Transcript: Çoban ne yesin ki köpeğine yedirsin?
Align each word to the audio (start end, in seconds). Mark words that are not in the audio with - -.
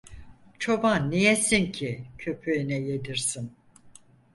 Çoban 0.59 1.11
ne 1.11 1.17
yesin 1.17 1.71
ki 1.71 2.03
köpeğine 2.17 2.79
yedirsin? 2.79 3.51